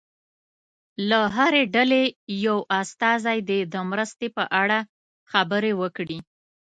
له 1.09 1.19
هرې 1.35 1.63
ډلې 1.75 2.03
یو 2.45 2.57
استازی 2.81 3.39
دې 3.49 3.59
د 3.73 3.75
مرستې 3.91 4.27
په 4.37 4.43
اړه 4.61 4.79
خبرې 5.31 5.73
وکړي. 5.81 6.19